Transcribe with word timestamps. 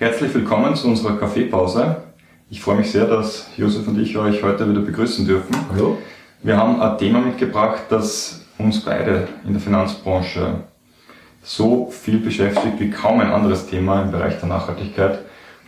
Herzlich 0.00 0.32
willkommen 0.32 0.74
zu 0.76 0.88
unserer 0.88 1.18
Kaffeepause. 1.18 1.96
Ich 2.48 2.62
freue 2.62 2.76
mich 2.76 2.90
sehr, 2.90 3.04
dass 3.04 3.50
Josef 3.58 3.86
und 3.86 4.00
ich 4.00 4.16
euch 4.16 4.42
heute 4.42 4.66
wieder 4.66 4.80
begrüßen 4.80 5.26
dürfen. 5.26 5.54
Hallo. 5.70 5.98
Wir 6.42 6.56
haben 6.56 6.80
ein 6.80 6.96
Thema 6.96 7.20
mitgebracht, 7.20 7.82
das 7.90 8.46
uns 8.56 8.82
beide 8.82 9.28
in 9.44 9.52
der 9.52 9.60
Finanzbranche 9.60 10.64
so 11.42 11.90
viel 11.90 12.18
beschäftigt 12.18 12.80
wie 12.80 12.88
kaum 12.88 13.20
ein 13.20 13.30
anderes 13.30 13.66
Thema 13.66 14.00
im 14.00 14.10
Bereich 14.10 14.40
der 14.40 14.48
Nachhaltigkeit. 14.48 15.18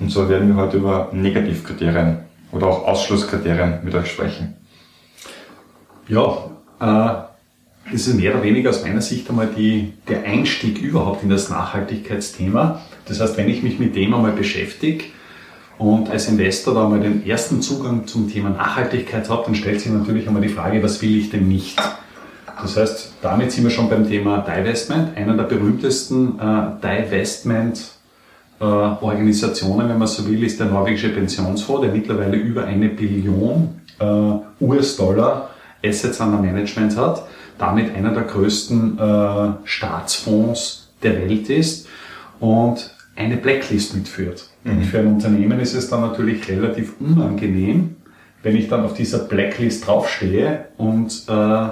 Und 0.00 0.09
so 0.09 0.26
werden 0.30 0.48
wir 0.48 0.56
heute 0.56 0.78
über 0.78 1.10
Negativkriterien 1.12 2.20
oder 2.52 2.68
auch 2.68 2.87
Ausschlusskriterien 2.87 3.80
mit 3.84 3.95
euch 3.95 4.12
sprechen. 4.12 4.56
Ja, 6.09 6.38
äh, 6.80 7.31
ist 7.92 8.12
mehr 8.14 8.34
oder 8.34 8.42
weniger 8.42 8.70
aus 8.70 8.82
meiner 8.82 9.01
Sicht 9.01 9.28
einmal 9.28 9.48
die, 9.56 9.92
der 10.09 10.24
Einstieg 10.24 10.80
überhaupt 10.80 11.23
in 11.23 11.30
das 11.30 11.48
Nachhaltigkeitsthema. 11.48 12.80
Das 13.06 13.20
heißt, 13.20 13.37
wenn 13.37 13.48
ich 13.48 13.62
mich 13.62 13.78
mit 13.78 13.96
dem 13.96 14.15
einmal 14.15 14.32
beschäftige 14.32 15.05
und 15.78 16.10
als 16.10 16.28
Investor 16.28 16.74
da 16.74 16.88
mal 16.88 17.01
den 17.01 17.27
ersten 17.27 17.60
Zugang 17.62 18.06
zum 18.06 18.30
Thema 18.30 18.51
Nachhaltigkeit 18.51 19.28
habe, 19.28 19.42
dann 19.46 19.55
stellt 19.55 19.80
sich 19.80 19.91
natürlich 19.91 20.27
einmal 20.27 20.42
die 20.42 20.48
Frage, 20.48 20.82
was 20.82 21.02
will 21.02 21.16
ich 21.16 21.30
denn 21.30 21.48
nicht? 21.48 21.78
Das 22.60 22.77
heißt, 22.77 23.15
damit 23.23 23.51
sind 23.51 23.65
wir 23.65 23.70
schon 23.70 23.88
beim 23.88 24.09
Thema 24.09 24.38
Divestment. 24.38 25.16
Einer 25.16 25.37
der 25.37 25.45
berühmtesten 25.45 26.38
äh, 26.38 26.80
Divestment 26.80 27.80
äh, 28.60 28.65
Organisationen, 28.65 29.88
wenn 29.88 29.98
man 29.98 30.07
so 30.07 30.29
will, 30.29 30.45
ist 30.45 30.60
der 30.60 30.66
norwegische 30.66 31.09
Pensionsfonds, 31.09 31.82
der 31.82 31.93
mittlerweile 31.93 32.37
über 32.37 32.65
eine 32.65 32.88
Billion 32.88 33.80
äh, 33.98 34.65
US-Dollar 34.65 35.51
Assets 35.85 36.20
under 36.20 36.38
Management 36.38 36.96
hat, 36.96 37.24
damit 37.63 37.95
einer 37.95 38.10
der 38.10 38.24
größten 38.24 38.99
äh, 38.99 39.52
Staatsfonds 39.63 40.88
der 41.01 41.15
Welt 41.15 41.49
ist 41.49 41.87
und 42.41 42.93
eine 43.15 43.37
Blacklist 43.37 43.95
mitführt. 43.95 44.49
Mhm. 44.65 44.71
Und 44.73 44.85
für 44.85 44.99
ein 44.99 45.07
Unternehmen 45.07 45.60
ist 45.60 45.74
es 45.74 45.88
dann 45.88 46.01
natürlich 46.01 46.49
relativ 46.49 46.95
unangenehm, 46.99 47.95
wenn 48.43 48.57
ich 48.57 48.69
dann 48.69 48.85
auf 48.85 48.95
dieser 48.95 49.21
Blacklist 49.21 49.87
draufstehe 49.87 50.66
und 50.77 51.23
äh, 51.29 51.69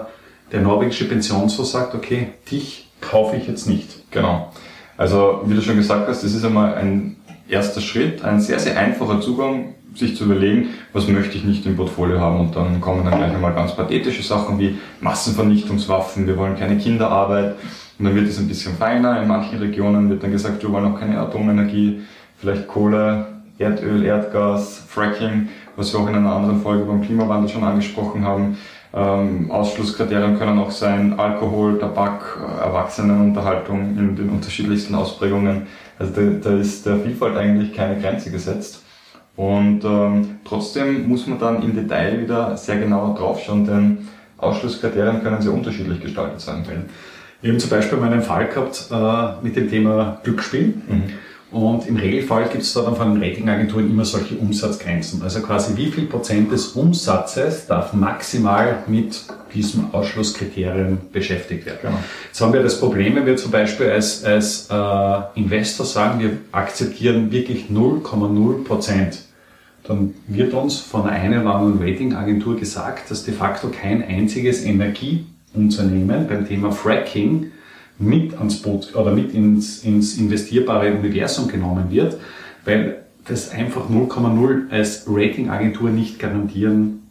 der 0.52 0.60
norwegische 0.62 1.06
Pensionsfonds 1.06 1.72
sagt, 1.72 1.96
okay, 1.96 2.34
dich 2.48 2.88
kaufe 3.00 3.34
ich 3.34 3.48
jetzt 3.48 3.66
nicht. 3.66 4.12
Genau. 4.12 4.52
Also, 4.96 5.42
wie 5.46 5.54
du 5.54 5.60
schon 5.60 5.76
gesagt 5.76 6.06
hast, 6.06 6.22
das 6.22 6.32
ist 6.32 6.44
einmal 6.44 6.74
ein 6.74 7.16
erster 7.50 7.80
Schritt, 7.80 8.24
ein 8.24 8.40
sehr, 8.40 8.58
sehr 8.58 8.78
einfacher 8.78 9.20
Zugang, 9.20 9.74
sich 9.94 10.16
zu 10.16 10.24
überlegen, 10.24 10.68
was 10.92 11.08
möchte 11.08 11.36
ich 11.36 11.44
nicht 11.44 11.66
im 11.66 11.76
Portfolio 11.76 12.20
haben. 12.20 12.40
Und 12.40 12.56
dann 12.56 12.80
kommen 12.80 13.04
dann 13.04 13.18
gleich 13.18 13.34
einmal 13.34 13.54
ganz 13.54 13.74
pathetische 13.74 14.22
Sachen 14.22 14.58
wie 14.58 14.78
Massenvernichtungswaffen, 15.00 16.26
wir 16.26 16.36
wollen 16.36 16.56
keine 16.56 16.78
Kinderarbeit. 16.78 17.56
Und 17.98 18.04
dann 18.06 18.14
wird 18.14 18.28
es 18.28 18.38
ein 18.38 18.48
bisschen 18.48 18.76
feiner. 18.76 19.20
In 19.20 19.28
manchen 19.28 19.58
Regionen 19.58 20.08
wird 20.08 20.22
dann 20.22 20.32
gesagt, 20.32 20.62
wir 20.62 20.72
wollen 20.72 20.94
auch 20.94 20.98
keine 20.98 21.18
Atomenergie, 21.18 22.00
vielleicht 22.38 22.66
Kohle, 22.66 23.26
Erdöl, 23.58 24.04
Erdgas, 24.04 24.82
Fracking, 24.88 25.48
was 25.76 25.92
wir 25.92 26.00
auch 26.00 26.08
in 26.08 26.14
einer 26.14 26.34
anderen 26.34 26.62
Folge 26.62 26.84
beim 26.84 27.02
Klimawandel 27.02 27.50
schon 27.50 27.62
angesprochen 27.62 28.24
haben. 28.24 28.56
Ähm, 28.92 29.50
Ausschlusskriterien 29.50 30.38
können 30.38 30.58
auch 30.58 30.70
sein 30.70 31.18
Alkohol, 31.18 31.78
Tabak, 31.78 32.38
äh, 32.40 32.64
Erwachsenenunterhaltung 32.64 33.96
in 33.96 34.16
den 34.16 34.30
unterschiedlichsten 34.30 34.94
Ausprägungen. 34.94 35.66
Also 36.00 36.12
da, 36.14 36.22
da 36.42 36.56
ist 36.56 36.86
der 36.86 36.96
Vielfalt 36.98 37.36
eigentlich 37.36 37.74
keine 37.74 38.00
Grenze 38.00 38.30
gesetzt. 38.30 38.82
Und 39.36 39.84
ähm, 39.84 40.38
trotzdem 40.44 41.06
muss 41.06 41.26
man 41.26 41.38
dann 41.38 41.62
im 41.62 41.74
Detail 41.74 42.22
wieder 42.22 42.56
sehr 42.56 42.78
genau 42.78 43.14
draufschauen, 43.14 43.66
denn 43.66 44.08
Ausschlusskriterien 44.38 45.22
können 45.22 45.42
sehr 45.42 45.52
unterschiedlich 45.52 46.00
gestaltet 46.00 46.40
sein. 46.40 46.64
Wir 47.42 47.52
haben 47.52 47.60
zum 47.60 47.70
Beispiel 47.70 47.98
mal 47.98 48.12
einen 48.12 48.22
Fall 48.22 48.48
gehabt 48.48 48.88
äh, 48.90 49.44
mit 49.44 49.56
dem 49.56 49.70
Thema 49.70 50.18
Glücksspiel. 50.24 50.74
Mhm. 50.88 51.02
Und 51.52 51.88
im 51.88 51.96
Regelfall 51.96 52.48
gibt 52.48 52.62
es 52.62 52.72
da 52.74 52.82
dann 52.82 52.94
von 52.94 53.12
den 53.12 53.22
Ratingagenturen 53.22 53.90
immer 53.90 54.04
solche 54.04 54.36
Umsatzgrenzen. 54.36 55.20
Also 55.22 55.40
quasi 55.40 55.76
wie 55.76 55.90
viel 55.90 56.06
Prozent 56.06 56.52
des 56.52 56.68
Umsatzes 56.68 57.66
darf 57.66 57.92
maximal 57.92 58.84
mit 58.86 59.24
diesem 59.52 59.92
Ausschlusskriterium 59.92 60.98
beschäftigt 61.12 61.66
werden. 61.66 61.78
Genau. 61.82 61.98
Jetzt 62.26 62.40
haben 62.40 62.52
wir 62.52 62.62
das 62.62 62.78
Problem, 62.78 63.16
wenn 63.16 63.26
wir 63.26 63.36
zum 63.36 63.50
Beispiel 63.50 63.90
als, 63.90 64.24
als 64.24 64.68
äh, 64.70 65.40
Investor 65.40 65.84
sagen, 65.84 66.20
wir 66.20 66.38
akzeptieren 66.52 67.32
wirklich 67.32 67.64
0,0 67.68 68.64
Prozent, 68.64 69.18
dann 69.82 70.14
wird 70.28 70.54
uns 70.54 70.78
von 70.78 71.08
einer 71.08 71.40
oder 71.40 71.54
anderen 71.54 71.82
Ratingagentur 71.82 72.56
gesagt, 72.56 73.10
dass 73.10 73.24
de 73.24 73.34
facto 73.34 73.68
kein 73.68 74.06
einziges 74.06 74.64
Energieunternehmen 74.64 76.28
beim 76.28 76.46
Thema 76.46 76.70
Fracking 76.70 77.50
mit 78.00 78.36
ans 78.38 78.62
Boot 78.62 78.94
oder 78.96 79.12
mit 79.12 79.34
ins, 79.34 79.84
ins 79.84 80.16
investierbare 80.16 80.92
Universum 80.92 81.48
genommen 81.48 81.90
wird, 81.90 82.16
weil 82.64 83.02
das 83.26 83.50
einfach 83.50 83.88
0,0 83.88 84.70
als 84.70 85.04
Ratingagentur 85.06 85.90
nicht 85.90 86.18
garantieren 86.18 87.02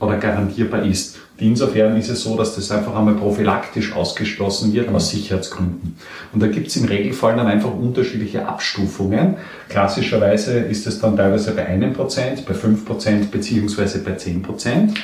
oder 0.00 0.18
garantierbar 0.18 0.84
ist. 0.84 1.18
Insofern 1.38 1.96
ist 1.96 2.08
es 2.08 2.22
so, 2.22 2.36
dass 2.36 2.54
das 2.54 2.70
einfach 2.70 2.94
einmal 2.94 3.14
prophylaktisch 3.14 3.94
ausgeschlossen 3.94 4.72
wird 4.72 4.88
aus 4.90 5.10
Sicherheitsgründen. 5.10 5.96
Und 6.32 6.42
da 6.42 6.48
gibt 6.48 6.68
es 6.68 6.76
im 6.76 6.84
Regelfall 6.84 7.36
dann 7.36 7.46
einfach 7.46 7.72
unterschiedliche 7.74 8.46
Abstufungen. 8.46 9.36
Klassischerweise 9.68 10.58
ist 10.58 10.86
es 10.86 11.00
dann 11.00 11.16
teilweise 11.16 11.52
bei 11.52 11.66
einem 11.66 11.92
Prozent, 11.92 12.44
bei 12.46 12.54
fünf 12.54 12.84
Prozent 12.84 13.30
beziehungsweise 13.30 14.00
bei 14.00 14.14
zehn 14.14 14.42
Prozent. 14.42 14.94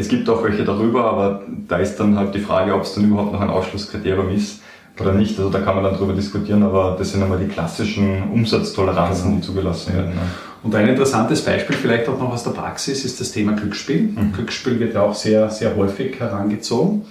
Es 0.00 0.08
gibt 0.08 0.30
auch 0.30 0.42
welche 0.42 0.64
darüber, 0.64 1.04
aber 1.04 1.42
da 1.68 1.76
ist 1.76 1.96
dann 2.00 2.16
halt 2.16 2.34
die 2.34 2.38
Frage, 2.40 2.74
ob 2.74 2.84
es 2.84 2.94
dann 2.94 3.04
überhaupt 3.04 3.34
noch 3.34 3.40
ein 3.42 3.50
Ausschlusskriterium 3.50 4.30
ist 4.30 4.62
oder 4.98 5.12
nicht. 5.12 5.38
Also 5.38 5.50
da 5.50 5.60
kann 5.60 5.74
man 5.74 5.84
dann 5.84 5.94
drüber 5.94 6.14
diskutieren, 6.14 6.62
aber 6.62 6.96
das 6.98 7.12
sind 7.12 7.22
einmal 7.22 7.38
die 7.38 7.48
klassischen 7.48 8.30
Umsatztoleranzen, 8.32 9.36
die 9.36 9.42
zugelassen 9.42 9.94
werden. 9.94 10.12
Ja. 10.14 10.22
Und 10.62 10.74
ein 10.74 10.88
interessantes 10.88 11.44
Beispiel 11.44 11.76
vielleicht 11.76 12.08
auch 12.08 12.18
noch 12.18 12.32
aus 12.32 12.44
der 12.44 12.52
Praxis 12.52 13.04
ist 13.04 13.20
das 13.20 13.30
Thema 13.32 13.52
Glücksspiel. 13.52 14.00
Mhm. 14.00 14.32
Glücksspiel 14.32 14.80
wird 14.80 14.94
ja 14.94 15.02
auch 15.02 15.14
sehr, 15.14 15.50
sehr 15.50 15.76
häufig 15.76 16.18
herangezogen. 16.18 17.04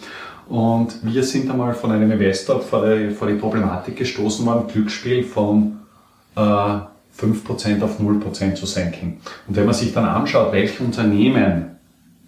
Und 0.48 0.96
wir 1.04 1.24
sind 1.24 1.50
einmal 1.52 1.76
von 1.76 1.92
einem 1.92 2.12
Investor 2.12 2.60
vor 2.60 2.88
die, 2.88 3.12
vor 3.12 3.28
die 3.28 3.36
Problematik 3.36 3.98
gestoßen 3.98 4.44
worden, 4.48 4.68
Glücksspiel 4.68 5.24
von 5.24 5.78
äh, 6.36 6.40
5% 6.40 7.84
auf 7.84 8.00
0% 8.00 8.56
zu 8.56 8.66
senken. 8.66 9.20
Und 9.48 9.56
wenn 9.56 9.66
man 9.66 9.76
sich 9.76 9.94
dann 9.94 10.06
anschaut, 10.06 10.52
welche 10.54 10.84
Unternehmen 10.84 11.79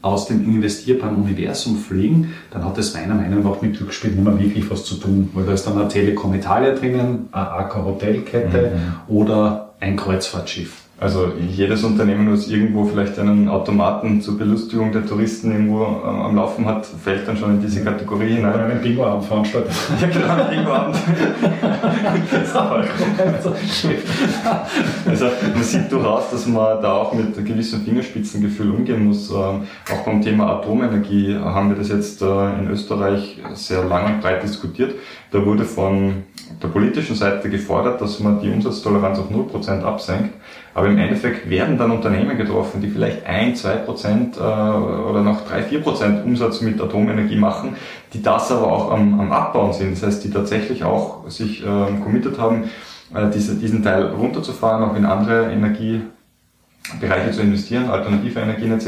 aus 0.01 0.27
dem 0.27 0.43
investierbaren 0.43 1.15
Universum 1.15 1.77
fliegen, 1.77 2.33
dann 2.49 2.65
hat 2.65 2.77
das 2.77 2.93
meiner 2.93 3.15
Meinung 3.15 3.43
nach 3.43 3.61
mit 3.61 3.77
Glücksspiel 3.77 4.11
nicht 4.11 4.23
mehr 4.23 4.39
wirklich 4.39 4.69
was 4.69 4.83
zu 4.83 4.95
tun, 4.95 5.29
weil 5.33 5.45
da 5.45 5.53
ist 5.53 5.65
dann 5.65 5.77
eine 5.77 5.87
Telekom 5.87 6.33
Italia 6.33 6.73
drinnen, 6.73 7.29
eine 7.31 7.49
AK 7.51 7.75
Hotelkette 7.75 8.73
mhm. 8.75 9.15
oder 9.15 9.73
ein 9.79 9.95
Kreuzfahrtschiff. 9.95 10.73
Also 11.01 11.33
jedes 11.35 11.83
Unternehmen, 11.83 12.31
was 12.31 12.47
irgendwo 12.47 12.85
vielleicht 12.85 13.17
einen 13.17 13.49
Automaten 13.49 14.21
zur 14.21 14.37
Belustigung 14.37 14.91
der 14.91 15.03
Touristen 15.03 15.51
irgendwo 15.51 15.83
ähm, 15.83 16.21
am 16.21 16.35
Laufen 16.35 16.67
hat, 16.67 16.85
fällt 16.85 17.27
dann 17.27 17.35
schon 17.35 17.55
in 17.55 17.59
diese 17.59 17.83
Kategorie 17.83 18.35
hinein. 18.35 18.53
Oder 18.53 18.65
einen 18.65 18.83
Bingo-Abend 18.83 19.25
veranstaltet. 19.25 19.73
ja 19.99 20.07
genau, 20.07 20.29
einen 20.29 20.49
Bingo-Abend. 20.51 20.95
also 25.07 25.25
man 25.55 25.63
sieht 25.63 25.91
durchaus, 25.91 26.29
dass 26.29 26.45
man 26.45 26.79
da 26.83 26.93
auch 26.93 27.13
mit 27.13 27.35
einem 27.35 27.45
gewissen 27.47 27.83
Fingerspitzengefühl 27.83 28.69
umgehen 28.69 29.03
muss. 29.03 29.31
Ähm, 29.31 29.65
auch 29.91 30.05
beim 30.05 30.21
Thema 30.21 30.51
Atomenergie 30.51 31.35
haben 31.35 31.69
wir 31.69 31.77
das 31.77 31.89
jetzt 31.89 32.21
äh, 32.21 32.59
in 32.59 32.69
Österreich 32.69 33.39
sehr 33.53 33.83
lang 33.85 34.05
und 34.05 34.21
breit 34.21 34.43
diskutiert. 34.43 34.93
Da 35.31 35.43
wurde 35.43 35.63
von 35.63 36.25
der 36.61 36.67
politischen 36.67 37.15
Seite 37.15 37.49
gefordert, 37.49 37.99
dass 38.01 38.19
man 38.19 38.39
die 38.39 38.51
Umsatztoleranz 38.51 39.17
auf 39.17 39.31
0% 39.31 39.81
absenkt. 39.81 40.35
Aber 40.73 40.87
im 40.87 40.97
Endeffekt 40.97 41.49
werden 41.49 41.77
dann 41.77 41.91
Unternehmen 41.91 42.37
getroffen, 42.37 42.81
die 42.81 42.87
vielleicht 42.87 43.25
1, 43.25 43.61
2 43.61 43.75
Prozent 43.77 44.37
äh, 44.37 44.39
oder 44.39 45.21
noch 45.21 45.45
3, 45.45 45.63
4 45.63 45.81
Prozent 45.81 46.25
Umsatz 46.25 46.61
mit 46.61 46.79
Atomenergie 46.79 47.35
machen, 47.35 47.75
die 48.13 48.21
das 48.21 48.51
aber 48.51 48.71
auch 48.71 48.91
am, 48.91 49.19
am 49.19 49.31
Abbauen 49.31 49.73
sind. 49.73 49.91
Das 49.91 50.03
heißt, 50.03 50.23
die 50.23 50.31
tatsächlich 50.31 50.83
auch 50.83 51.29
sich 51.29 51.61
äh, 51.61 51.65
committed 52.01 52.39
haben, 52.39 52.69
äh, 53.13 53.29
diese, 53.33 53.55
diesen 53.55 53.83
Teil 53.83 54.05
runterzufahren, 54.05 54.89
auch 54.89 54.95
in 54.95 55.05
andere 55.05 55.51
Energiebereiche 55.51 57.31
zu 57.31 57.41
investieren, 57.41 57.89
alternative 57.89 58.39
Energien 58.39 58.71
etc., 58.71 58.87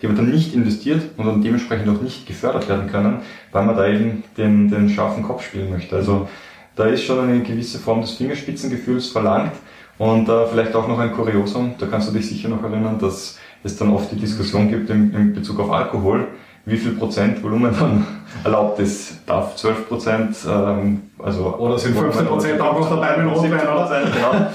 die 0.00 0.06
aber 0.06 0.16
dann 0.16 0.30
nicht 0.30 0.54
investiert 0.54 1.02
und 1.18 1.26
dann 1.26 1.42
dementsprechend 1.42 1.88
auch 1.90 2.00
nicht 2.00 2.26
gefördert 2.26 2.66
werden 2.66 2.90
können, 2.90 3.18
weil 3.52 3.66
man 3.66 3.76
da 3.76 3.86
eben 3.86 4.24
den, 4.38 4.70
den 4.70 4.88
scharfen 4.88 5.22
Kopf 5.22 5.44
spielen 5.44 5.70
möchte. 5.70 5.96
Also 5.96 6.30
da 6.76 6.86
ist 6.86 7.04
schon 7.04 7.20
eine 7.20 7.40
gewisse 7.40 7.78
Form 7.78 8.00
des 8.00 8.12
Fingerspitzengefühls 8.12 9.08
verlangt 9.08 9.52
und 10.00 10.30
äh, 10.30 10.46
vielleicht 10.46 10.74
auch 10.74 10.88
noch 10.88 10.98
ein 10.98 11.12
Kuriosum, 11.12 11.74
da 11.78 11.84
kannst 11.84 12.08
du 12.08 12.12
dich 12.14 12.26
sicher 12.26 12.48
noch 12.48 12.62
erinnern, 12.62 12.98
dass 12.98 13.38
es 13.62 13.76
dann 13.76 13.92
oft 13.92 14.10
die 14.10 14.16
Diskussion 14.16 14.70
gibt 14.70 14.88
in, 14.88 15.12
in 15.12 15.34
Bezug 15.34 15.60
auf 15.60 15.70
Alkohol, 15.70 16.26
wie 16.64 16.78
viel 16.78 16.92
Prozent 16.92 17.42
Volumen 17.42 17.74
dann 17.78 18.06
erlaubt 18.44 18.78
ist. 18.78 19.18
Darf 19.26 19.56
12 19.56 19.88
Prozent, 19.88 20.36
ähm, 20.48 21.02
also... 21.18 21.54
Oder 21.58 21.78
sind 21.78 21.98
15 21.98 22.26
Prozent 22.26 22.60
auch 22.62 22.80
noch 22.80 22.88
dabei 22.88 23.18
mit 23.18 23.30
Rotwein, 23.30 23.52
oder? 23.52 24.02
Genau. 24.10 24.46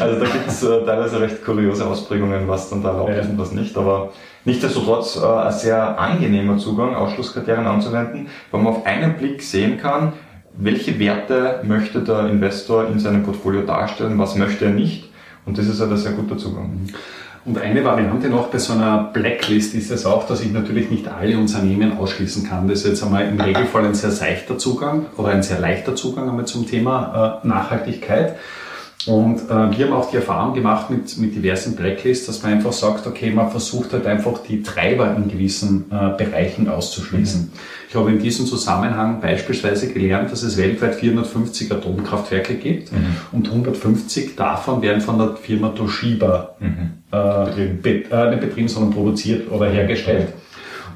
Also 0.00 0.20
da 0.20 0.24
gibt 0.24 0.48
es 0.48 0.62
äh, 0.62 0.86
teilweise 0.86 1.20
recht 1.20 1.44
kuriose 1.44 1.86
Ausprägungen, 1.86 2.48
was 2.48 2.70
dann 2.70 2.82
da 2.82 2.92
erlaubt 2.92 3.10
ja. 3.10 3.16
ist 3.16 3.28
und 3.28 3.38
was 3.38 3.52
nicht, 3.52 3.76
aber 3.76 4.08
nichtsdestotrotz 4.46 5.20
äh, 5.22 5.26
ein 5.26 5.52
sehr 5.52 6.00
angenehmer 6.00 6.56
Zugang, 6.56 6.94
Ausschlusskriterien 6.94 7.66
anzuwenden, 7.66 8.28
weil 8.50 8.62
man 8.62 8.72
auf 8.72 8.86
einen 8.86 9.18
Blick 9.18 9.42
sehen 9.42 9.76
kann, 9.76 10.14
welche 10.56 10.98
Werte 10.98 11.60
möchte 11.64 12.00
der 12.00 12.28
Investor 12.28 12.88
in 12.88 12.98
seinem 12.98 13.22
Portfolio 13.22 13.62
darstellen, 13.62 14.18
was 14.18 14.36
möchte 14.36 14.66
er 14.66 14.70
nicht. 14.70 15.10
Und 15.46 15.58
das 15.58 15.66
ist 15.66 15.80
halt 15.80 15.90
ein 15.90 15.96
sehr 15.96 16.12
guter 16.12 16.38
Zugang. 16.38 16.88
Und 17.44 17.58
eine 17.58 17.84
Variante 17.84 18.28
noch 18.28 18.48
bei 18.48 18.58
so 18.58 18.72
einer 18.72 19.10
Blacklist 19.12 19.74
ist 19.74 19.90
es 19.90 20.06
auch, 20.06 20.26
dass 20.26 20.40
ich 20.40 20.50
natürlich 20.50 20.90
nicht 20.90 21.08
alle 21.08 21.36
Unternehmen 21.36 21.98
ausschließen 21.98 22.48
kann. 22.48 22.68
Das 22.68 22.80
ist 22.80 22.86
jetzt 22.86 23.02
einmal 23.02 23.28
im 23.28 23.38
Regelfall 23.38 23.84
ein 23.84 23.94
sehr 23.94 24.10
seichter 24.10 24.56
Zugang 24.56 25.06
oder 25.18 25.28
ein 25.28 25.42
sehr 25.42 25.60
leichter 25.60 25.94
Zugang 25.94 26.30
einmal 26.30 26.46
zum 26.46 26.66
Thema 26.66 27.40
äh, 27.44 27.46
Nachhaltigkeit. 27.46 28.36
Und 29.06 29.50
äh, 29.50 29.76
wir 29.76 29.86
haben 29.86 29.92
auch 29.92 30.10
die 30.10 30.16
Erfahrung 30.16 30.54
gemacht 30.54 30.88
mit, 30.88 31.18
mit 31.18 31.34
diversen 31.34 31.76
Blacklists, 31.76 32.26
dass 32.26 32.42
man 32.42 32.52
einfach 32.52 32.72
sagt, 32.72 33.06
okay, 33.06 33.30
man 33.30 33.50
versucht 33.50 33.92
halt 33.92 34.06
einfach 34.06 34.42
die 34.42 34.62
Treiber 34.62 35.14
in 35.14 35.28
gewissen 35.28 35.86
äh, 35.90 36.16
Bereichen 36.16 36.68
auszuschließen. 36.68 37.42
Mhm. 37.42 37.48
Ich 37.88 37.94
habe 37.94 38.10
in 38.10 38.18
diesem 38.18 38.46
Zusammenhang 38.46 39.20
beispielsweise 39.20 39.92
gelernt, 39.92 40.32
dass 40.32 40.42
es 40.42 40.56
weltweit 40.56 40.94
450 40.94 41.70
Atomkraftwerke 41.70 42.54
gibt 42.54 42.92
mhm. 42.92 43.16
und 43.32 43.48
150 43.48 44.36
davon 44.36 44.80
werden 44.80 45.02
von 45.02 45.18
der 45.18 45.36
Firma 45.36 45.68
Toshiba 45.68 46.56
mhm. 46.58 46.92
äh, 47.12 47.44
betrieben. 47.44 47.82
Be 47.82 48.04
äh, 48.10 48.30
nicht 48.30 48.40
betrieben, 48.40 48.68
sondern 48.68 48.92
produziert 48.92 49.50
oder 49.50 49.68
hergestellt. 49.68 50.28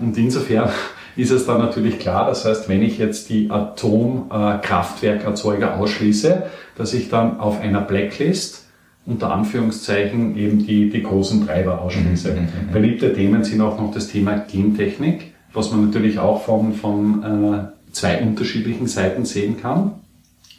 Und 0.01 0.17
insofern 0.17 0.71
ist 1.19 1.31
es 1.33 1.47
dann 1.47 1.59
natürlich 1.59 1.99
klar, 1.99 2.27
das 2.27 2.45
heißt, 2.45 2.69
wenn 2.69 2.81
ich 2.81 2.99
jetzt 2.99 3.29
die 3.29 3.51
Atomkraftwerkerzeuger 3.51 5.77
ausschließe, 5.77 6.45
dass 6.77 6.95
ich 6.95 7.09
dann 7.09 7.41
auf 7.41 7.61
einer 7.61 7.81
Blacklist 7.81 8.67
unter 9.05 9.33
Anführungszeichen 9.33 10.37
eben 10.37 10.65
die, 10.65 10.91
die 10.91 11.03
großen 11.03 11.45
Treiber 11.45 11.83
ausschließe. 11.83 12.31
Mhm, 12.31 12.39
mhm, 12.39 12.69
mhm. 12.69 12.73
Beliebte 12.73 13.13
Themen 13.15 13.43
sind 13.43 13.61
auch 13.63 13.81
noch 13.81 13.93
das 13.93 14.07
Thema 14.07 14.37
Gentechnik, 14.37 15.35
was 15.53 15.73
man 15.73 15.87
natürlich 15.87 16.21
auch 16.21 16.45
von, 16.45 16.75
von 16.75 17.25
äh, 17.25 17.65
zwei 17.93 18.23
unterschiedlichen 18.23 18.87
Seiten 18.87 19.25
sehen 19.25 19.61
kann. 19.61 19.95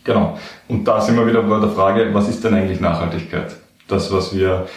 Genau. 0.04 0.38
Und 0.68 0.86
da 0.86 1.00
sind 1.00 1.16
wir 1.16 1.26
wieder 1.26 1.44
bei 1.44 1.62
der 1.62 1.70
Frage, 1.70 2.14
was 2.14 2.28
ist 2.28 2.44
denn 2.44 2.54
eigentlich 2.54 2.82
Nachhaltigkeit? 2.82 3.56
Das, 3.88 4.12
was 4.12 4.36
wir 4.36 4.68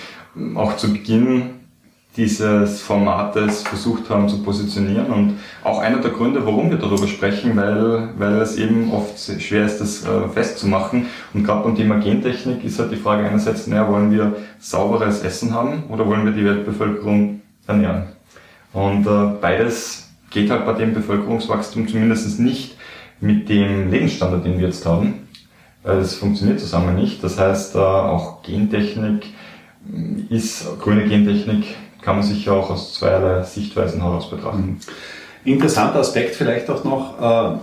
auch 0.54 0.76
zu 0.76 0.92
Beginn 0.92 1.61
dieses 2.16 2.82
Formates 2.82 3.62
versucht 3.62 4.10
haben 4.10 4.28
zu 4.28 4.42
positionieren 4.42 5.06
und 5.06 5.38
auch 5.64 5.78
einer 5.78 5.98
der 5.98 6.10
Gründe, 6.10 6.44
warum 6.44 6.70
wir 6.70 6.76
darüber 6.76 7.06
sprechen, 7.06 7.56
weil, 7.56 8.10
weil 8.18 8.34
es 8.42 8.56
eben 8.56 8.92
oft 8.92 9.18
schwer 9.40 9.64
ist, 9.64 9.80
das 9.80 10.04
äh, 10.04 10.28
festzumachen. 10.28 11.06
Und 11.32 11.44
gerade 11.44 11.64
beim 11.64 11.74
Thema 11.74 11.98
Gentechnik 11.98 12.64
ist 12.64 12.78
halt 12.78 12.92
die 12.92 12.96
Frage 12.96 13.24
einerseits, 13.26 13.66
naja, 13.66 13.88
wollen 13.88 14.10
wir 14.10 14.36
sauberes 14.58 15.22
Essen 15.22 15.54
haben 15.54 15.84
oder 15.88 16.06
wollen 16.06 16.26
wir 16.26 16.32
die 16.32 16.44
Weltbevölkerung 16.44 17.40
ernähren? 17.66 18.04
Und 18.74 19.06
äh, 19.06 19.38
beides 19.40 20.10
geht 20.28 20.50
halt 20.50 20.66
bei 20.66 20.74
dem 20.74 20.92
Bevölkerungswachstum 20.92 21.88
zumindest 21.88 22.38
nicht 22.40 22.76
mit 23.20 23.48
dem 23.48 23.90
Lebensstandard, 23.90 24.44
den 24.44 24.58
wir 24.58 24.66
jetzt 24.66 24.84
haben, 24.84 25.28
es 25.84 26.14
funktioniert 26.14 26.60
zusammen 26.60 26.94
nicht. 26.96 27.22
Das 27.24 27.38
heißt, 27.38 27.74
äh, 27.74 27.78
auch 27.78 28.42
Gentechnik 28.42 29.26
ist, 30.28 30.78
grüne 30.80 31.08
Gentechnik 31.08 31.76
kann 32.02 32.16
man 32.16 32.24
sich 32.24 32.44
ja 32.44 32.52
auch 32.52 32.70
aus 32.70 32.94
zweierlei 32.94 33.42
Sichtweisen 33.44 34.02
heraus 34.02 34.28
betrachten. 34.28 34.78
Interessanter 35.44 36.00
Aspekt 36.00 36.36
vielleicht 36.36 36.68
auch 36.70 36.84
noch 36.84 37.60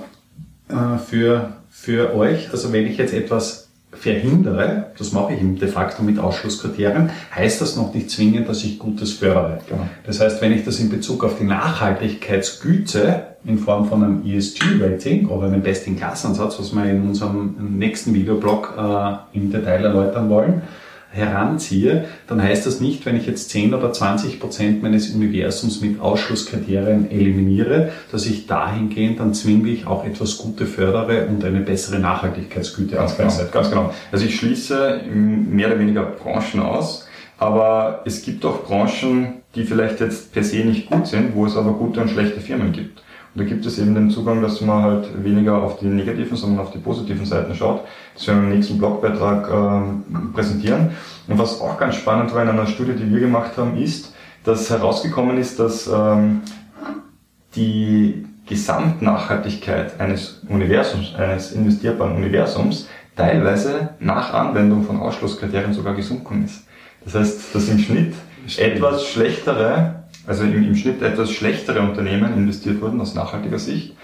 äh, 0.69 0.73
äh, 0.73 0.97
für, 0.97 1.53
für 1.69 2.15
euch. 2.15 2.51
Also 2.51 2.73
wenn 2.73 2.87
ich 2.87 2.97
jetzt 2.97 3.13
etwas 3.13 3.69
verhindere, 3.91 4.91
das 4.97 5.13
mache 5.13 5.33
ich 5.33 5.59
de 5.59 5.67
facto 5.67 6.03
mit 6.03 6.19
Ausschlusskriterien, 6.19 7.09
heißt 7.35 7.59
das 7.59 7.75
noch 7.75 7.93
nicht 7.93 8.09
zwingend, 8.11 8.47
dass 8.47 8.63
ich 8.63 8.79
Gutes 8.79 9.13
fördere. 9.13 9.59
Genau. 9.67 9.87
Das 10.05 10.19
heißt, 10.19 10.41
wenn 10.41 10.53
ich 10.53 10.63
das 10.63 10.79
in 10.79 10.89
Bezug 10.89 11.23
auf 11.23 11.37
die 11.39 11.43
Nachhaltigkeitsgüte 11.43 13.23
in 13.45 13.57
Form 13.57 13.87
von 13.87 14.03
einem 14.03 14.25
ESG-Rating 14.25 15.27
oder 15.27 15.47
einem 15.47 15.61
Best-in-Class-Ansatz, 15.61 16.59
was 16.59 16.73
wir 16.73 16.85
in 16.85 17.01
unserem 17.01 17.77
nächsten 17.77 18.13
Videoblog 18.13 18.73
äh, 18.77 19.37
im 19.37 19.51
Detail 19.51 19.85
erläutern 19.85 20.29
wollen, 20.29 20.61
heranziehe, 21.11 22.05
dann 22.27 22.41
heißt 22.41 22.65
das 22.65 22.79
nicht, 22.79 23.05
wenn 23.05 23.17
ich 23.17 23.25
jetzt 23.25 23.49
10 23.49 23.73
oder 23.73 23.91
20 23.91 24.39
Prozent 24.39 24.83
meines 24.83 25.09
Universums 25.09 25.81
mit 25.81 25.99
Ausschlusskriterien 25.99 27.09
eliminiere, 27.09 27.91
dass 28.11 28.25
ich 28.25 28.45
dahingehend 28.45 29.19
dann 29.19 29.33
zwinglich 29.33 29.87
auch 29.87 30.05
etwas 30.05 30.37
Gute 30.37 30.65
fördere 30.65 31.25
und 31.27 31.43
eine 31.43 31.61
bessere 31.61 31.99
Nachhaltigkeitsgüte 31.99 32.95
ganz 32.95 33.17
genau, 33.17 33.33
ganz 33.51 33.69
genau. 33.69 33.93
Also 34.11 34.25
ich 34.25 34.35
schließe 34.35 35.01
mehr 35.11 35.67
oder 35.67 35.79
weniger 35.79 36.03
Branchen 36.03 36.61
aus, 36.61 37.07
aber 37.39 38.03
es 38.05 38.21
gibt 38.21 38.45
auch 38.45 38.63
Branchen, 38.63 39.41
die 39.55 39.63
vielleicht 39.63 39.99
jetzt 40.01 40.31
per 40.31 40.43
se 40.43 40.57
nicht 40.57 40.89
gut 40.89 41.07
sind, 41.07 41.33
wo 41.33 41.45
es 41.45 41.57
aber 41.57 41.73
gute 41.73 42.01
und 42.01 42.09
schlechte 42.09 42.39
Firmen 42.39 42.71
gibt. 42.71 43.01
Und 43.35 43.41
da 43.41 43.47
gibt 43.47 43.65
es 43.65 43.77
eben 43.77 43.93
den 43.93 44.09
Zugang, 44.09 44.41
dass 44.41 44.61
man 44.61 44.83
halt 44.83 45.23
weniger 45.23 45.61
auf 45.61 45.79
die 45.79 45.85
negativen, 45.85 46.35
sondern 46.35 46.65
auf 46.65 46.71
die 46.71 46.79
positiven 46.79 47.25
Seiten 47.25 47.53
schaut. 47.53 47.81
Das 48.15 48.27
werden 48.27 48.41
wir 48.41 48.49
im 48.49 48.55
nächsten 48.55 48.77
Blogbeitrag 48.77 49.49
äh, 49.49 50.33
präsentieren. 50.33 50.91
Und 51.27 51.37
was 51.37 51.61
auch 51.61 51.77
ganz 51.77 51.95
spannend 51.95 52.33
war 52.33 52.41
in 52.41 52.49
einer 52.49 52.65
Studie, 52.65 52.93
die 52.93 53.11
wir 53.11 53.19
gemacht 53.19 53.57
haben, 53.57 53.77
ist, 53.77 54.13
dass 54.43 54.69
herausgekommen 54.69 55.37
ist, 55.37 55.59
dass 55.59 55.87
ähm, 55.87 56.41
die 57.55 58.25
Gesamtnachhaltigkeit 58.47 59.99
eines 59.99 60.41
Universums, 60.49 61.13
eines 61.15 61.51
investierbaren 61.51 62.15
Universums, 62.15 62.87
teilweise 63.15 63.89
nach 63.99 64.33
Anwendung 64.33 64.83
von 64.83 64.99
Ausschlusskriterien 64.99 65.73
sogar 65.73 65.93
gesunken 65.93 66.45
ist. 66.45 66.63
Das 67.03 67.15
heißt, 67.15 67.53
dass 67.53 67.69
im 67.69 67.77
Schnitt 67.77 68.13
etwas 68.57 69.05
schlechtere 69.05 69.98
also 70.29 70.43
im, 70.43 70.63
im 70.63 70.75
Schnitt 70.75 71.01
etwas 71.01 71.31
schlechtere 71.31 71.81
Unternehmen 71.81 72.33
investiert 72.35 72.79
wurden 72.81 73.01
aus 73.01 73.15
nachhaltiger 73.15 73.57
Sicht 73.57 73.95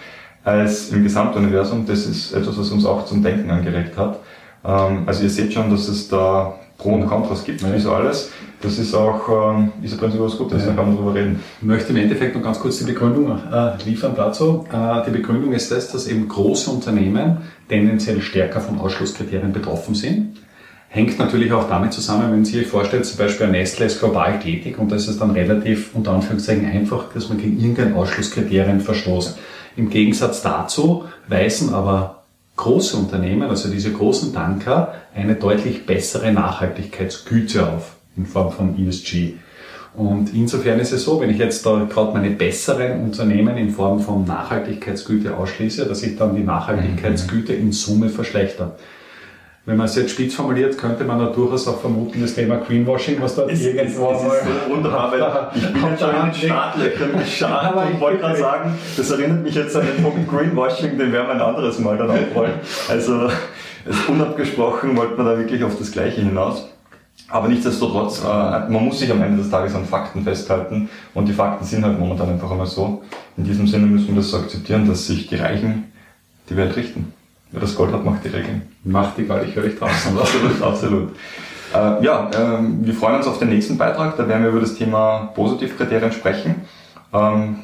als 0.44 0.90
im 0.90 1.04
Gesamtuniversum. 1.04 1.86
Das 1.86 2.08
ist 2.08 2.34
etwas, 2.34 2.58
was 2.58 2.72
uns 2.72 2.86
auch 2.86 3.06
zum 3.06 3.24
Denken 3.24 3.50
angeregt 3.52 3.96
hat. 3.96 4.20
Ähm, 4.66 5.04
also 5.06 5.24
ihr 5.24 5.30
seht 5.30 5.54
schon, 5.54 5.70
dass 5.70 5.88
es 5.88 6.08
da 6.08 6.56
Pro 6.80 6.94
und 6.94 7.06
Kontras 7.08 7.44
gibt, 7.44 7.64
wie 7.64 7.80
so 7.80 7.94
alles. 7.94 8.32
Das 8.62 8.80
ist 8.80 8.96
auch, 8.96 9.56
ähm, 9.56 9.72
ist 9.84 9.92
ja 9.92 9.98
prinzipiell 10.00 10.28
was 10.28 10.38
Gutes, 10.38 10.64
ja. 10.64 10.70
da 10.70 10.76
kann 10.76 10.88
man 10.88 10.98
drüber 10.98 11.14
reden. 11.14 11.44
Ich 11.62 11.66
möchte 11.66 11.92
im 11.92 11.98
Endeffekt 11.98 12.36
noch 12.36 12.42
ganz 12.42 12.60
kurz 12.60 12.80
die 12.80 12.86
Begründung 12.86 13.30
äh, 13.30 13.84
liefern 13.86 14.14
dazu. 14.16 14.66
Äh, 14.74 15.06
die 15.06 15.12
Begründung 15.12 15.54
ist 15.54 15.72
das, 15.72 15.92
dass 15.92 16.08
eben 16.08 16.28
große 16.28 16.72
Unternehmen 16.72 17.38
tendenziell 17.70 18.22
stärker 18.22 18.62
von 18.62 18.80
Ausschlusskriterien 18.80 19.54
betroffen 19.54 19.94
sind. 19.94 20.38
Hängt 20.96 21.20
natürlich 21.20 21.52
auch 21.52 21.68
damit 21.68 21.92
zusammen, 21.92 22.32
wenn 22.32 22.46
Sie 22.46 22.60
sich 22.60 22.68
vorstellen, 22.68 23.04
zum 23.04 23.18
Beispiel 23.18 23.48
ein 23.48 23.52
Nestle 23.52 23.88
ist 23.88 24.00
global 24.00 24.40
tätig 24.40 24.80
und 24.80 24.94
das 24.94 25.10
ist 25.10 25.20
dann 25.20 25.32
relativ 25.32 25.94
unter 25.94 26.14
Anführungszeichen 26.14 26.66
einfach, 26.66 27.12
dass 27.14 27.28
man 27.28 27.38
gegen 27.38 27.60
irgendein 27.60 27.96
Ausschlusskriterien 27.96 28.80
verstoßt. 28.80 29.38
Im 29.76 29.90
Gegensatz 29.90 30.42
dazu 30.42 31.04
weisen 31.28 31.74
aber 31.74 32.24
große 32.56 32.96
Unternehmen, 32.96 33.50
also 33.50 33.70
diese 33.70 33.92
großen 33.92 34.34
Tanker, 34.34 34.94
eine 35.14 35.36
deutlich 35.36 35.86
bessere 35.86 36.32
Nachhaltigkeitsgüte 36.32 37.68
auf 37.68 37.98
in 38.16 38.26
Form 38.26 38.54
von 38.54 38.80
ESG. 38.80 39.34
Und 39.96 40.34
insofern 40.34 40.80
ist 40.80 40.94
es 40.94 41.04
so, 41.04 41.20
wenn 41.20 41.30
ich 41.30 41.40
jetzt 41.40 41.66
da 41.66 41.86
gerade 41.92 42.14
meine 42.14 42.30
besseren 42.30 43.04
Unternehmen 43.04 43.58
in 43.58 43.72
Form 43.72 44.00
von 44.00 44.24
Nachhaltigkeitsgüte 44.24 45.36
ausschließe, 45.36 45.88
dass 45.88 46.04
ich 46.04 46.16
dann 46.16 46.38
die 46.38 46.44
Nachhaltigkeitsgüte 46.44 47.52
in 47.52 47.74
Summe 47.74 48.08
verschlechter. 48.08 48.78
Wenn 49.68 49.78
man 49.78 49.88
es 49.88 49.96
jetzt 49.96 50.12
spitz 50.12 50.36
formuliert, 50.36 50.78
könnte 50.78 51.04
man 51.06 51.18
da 51.18 51.26
durchaus 51.26 51.68
auch 51.68 51.82
vermuten, 51.82 52.22
das 52.22 52.36
Thema 52.36 52.58
Greenwashing, 52.58 53.20
was 53.20 53.36
dort 53.36 53.52
es, 53.52 53.62
irgendwo 53.62 54.12
es, 54.12 54.22
es 54.22 54.34
ist 54.34 54.44
so 54.44 54.76
wunderbar, 54.76 55.12
weil 55.12 55.50
ich 55.56 55.74
bin 55.74 55.84
jetzt 55.90 56.02
schon 56.02 56.16
in 56.16 56.22
den 56.22 56.34
Startlöchern 56.36 57.20
geschadet 57.20 57.94
und 57.94 58.00
wollte 58.00 58.20
gerade 58.20 58.38
sagen, 58.38 58.78
das 58.96 59.10
erinnert 59.10 59.42
mich 59.42 59.56
jetzt 59.56 59.76
an 59.76 59.88
den 59.88 60.04
Punkt 60.04 60.30
Greenwashing, 60.30 61.00
den 61.00 61.12
werden 61.12 61.28
wir 61.28 61.34
ein 61.34 61.42
anderes 61.42 61.80
Mal 61.80 61.98
dann 61.98 62.12
aufrollen. 62.12 62.54
Also 62.88 63.28
unabgesprochen 64.08 64.96
wollten 64.96 65.18
wir 65.18 65.24
da 65.24 65.38
wirklich 65.38 65.64
auf 65.64 65.78
das 65.80 65.92
Gleiche 65.92 66.22
hinaus. 66.22 66.70
Aber 67.28 67.48
nichtsdestotrotz, 67.48 68.24
äh, 68.24 68.24
man 68.24 68.86
muss 68.86 69.00
sich 69.00 69.12
am 69.12 69.24
Ende 69.24 69.42
des 69.42 69.50
Tages 69.50 69.74
an 69.74 69.86
Fakten 69.86 70.24
festhalten 70.24 70.90
und 71.16 71.28
die 71.28 71.34
Fakten 71.34 71.66
sind 71.66 71.84
halt 71.84 72.00
momentan 72.00 72.30
einfach 72.30 72.52
einmal 72.52 72.68
so. 72.68 73.02
In 73.36 73.46
diesem 73.46 73.66
Sinne 73.66 73.88
müssen 73.88 74.10
wir 74.10 74.18
das 74.18 74.30
so 74.30 74.38
akzeptieren, 74.38 74.88
dass 74.88 75.08
sich 75.08 75.26
die 75.26 75.36
Reichen 75.36 75.92
die 76.52 76.56
Welt 76.56 76.76
richten. 76.76 77.15
Wer 77.52 77.62
das 77.62 77.76
Gold 77.76 77.94
hat, 77.94 78.04
macht 78.04 78.24
die 78.24 78.30
Regeln. 78.30 78.64
Macht 78.84 79.18
die 79.18 79.26
Gold, 79.26 79.48
ich 79.48 79.56
höre 79.56 79.64
dich 79.64 79.78
draußen. 79.78 80.18
absolut, 80.20 80.62
absolut. 80.62 81.10
Äh, 81.74 82.04
ja, 82.04 82.30
äh, 82.32 82.60
wir 82.82 82.94
freuen 82.94 83.18
uns 83.18 83.28
auf 83.28 83.40
den 83.40 83.50
nächsten 83.50 83.78
Beitrag. 83.78 84.18
Da 84.18 84.28
werden 84.28 84.44
wir 84.44 84.50
über 84.50 84.60
das 84.60 84.76
Thema 84.76 85.32
Positivkriterien 85.36 86.12
sprechen. 86.12 86.62
Ähm, 87.14 87.58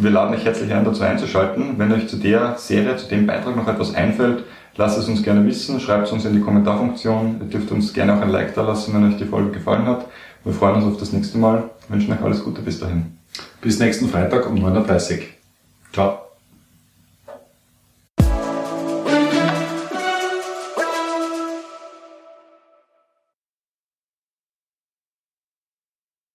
wir 0.00 0.10
laden 0.10 0.34
euch 0.34 0.44
herzlich 0.44 0.72
ein, 0.72 0.84
dazu 0.84 1.02
einzuschalten. 1.02 1.78
Wenn 1.78 1.92
euch 1.92 2.08
zu 2.08 2.16
der 2.16 2.56
Serie, 2.58 2.96
zu 2.96 3.08
dem 3.08 3.26
Beitrag 3.26 3.56
noch 3.56 3.68
etwas 3.68 3.94
einfällt, 3.94 4.44
lasst 4.76 4.98
es 4.98 5.08
uns 5.08 5.22
gerne 5.22 5.46
wissen. 5.46 5.80
Schreibt 5.80 6.06
es 6.06 6.12
uns 6.12 6.24
in 6.24 6.34
die 6.34 6.40
Kommentarfunktion. 6.40 7.40
Ihr 7.40 7.46
dürft 7.46 7.70
uns 7.70 7.92
gerne 7.92 8.16
auch 8.16 8.20
ein 8.20 8.30
Like 8.30 8.54
da 8.54 8.62
lassen, 8.62 8.94
wenn 8.94 9.08
euch 9.08 9.18
die 9.18 9.24
Folge 9.24 9.52
gefallen 9.52 9.86
hat. 9.86 10.06
Wir 10.44 10.52
freuen 10.52 10.76
uns 10.76 10.84
auf 10.84 10.98
das 10.98 11.12
nächste 11.12 11.38
Mal. 11.38 11.64
Wünschen 11.88 12.12
euch 12.12 12.22
alles 12.22 12.44
Gute 12.44 12.62
bis 12.62 12.80
dahin. 12.80 13.18
Bis 13.60 13.78
nächsten 13.78 14.08
Freitag 14.08 14.48
um 14.48 14.56
9.30 14.56 15.12
Uhr. 15.12 15.24
Ciao. 15.92 16.27